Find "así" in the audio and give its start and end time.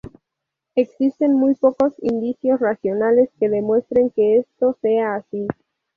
5.17-5.47